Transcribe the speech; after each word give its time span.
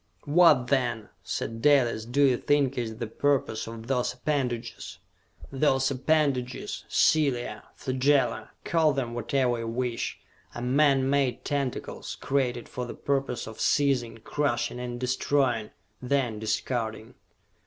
"What, 0.25 0.65
then," 0.69 1.09
said 1.23 1.61
Dalis, 1.61 2.05
"do 2.05 2.23
you 2.23 2.35
think 2.37 2.75
is 2.75 2.97
the 2.97 3.05
purpose 3.05 3.67
of 3.67 3.85
those 3.85 4.15
appendages?" 4.15 4.97
"Those 5.51 5.91
appendages, 5.91 6.85
cilia, 6.89 7.65
flagella, 7.75 8.49
call 8.63 8.93
them 8.93 9.13
whatever 9.13 9.59
you 9.59 9.67
wish, 9.67 10.17
are 10.55 10.61
man 10.63 11.07
made 11.07 11.45
tentacles, 11.45 12.15
created 12.19 12.67
for 12.67 12.87
the 12.87 12.95
purpose 12.95 13.45
of 13.45 13.61
seizing, 13.61 14.17
crushing 14.23 14.79
and 14.79 14.99
destroying 14.99 15.69
then 16.01 16.39
discarding...." 16.39 17.13